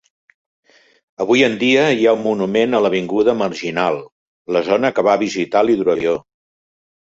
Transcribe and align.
Avui 1.25 1.43
en 1.47 1.57
dia 1.63 1.83
hi 1.99 2.07
ha 2.07 2.13
un 2.19 2.23
monument 2.29 2.73
a 2.73 2.81
l'Avinguda 2.87 3.37
Marginal, 3.43 4.01
la 4.57 4.65
zona 4.73 4.93
que 4.97 5.07
va 5.11 5.17
visitar 5.27 5.65
l'hidroavió. 5.71 6.19